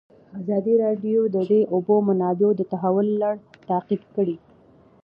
ازادي 0.41 0.73
راډیو 0.83 1.21
د 1.35 1.37
د 1.51 1.53
اوبو 1.73 1.95
منابع 2.07 2.49
د 2.55 2.61
تحول 2.71 3.07
لړۍ 3.23 3.39
تعقیب 3.69 4.01
کړې. 4.15 4.35